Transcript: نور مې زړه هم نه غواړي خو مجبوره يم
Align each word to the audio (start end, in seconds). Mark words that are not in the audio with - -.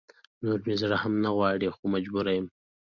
نور 0.43 0.59
مې 0.65 0.75
زړه 0.81 0.97
هم 1.03 1.13
نه 1.23 1.29
غواړي 1.35 1.67
خو 1.75 1.83
مجبوره 1.95 2.31
يم 2.37 2.45